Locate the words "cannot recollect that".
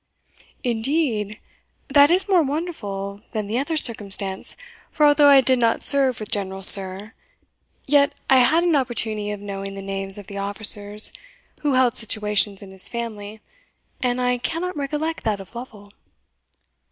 14.39-15.39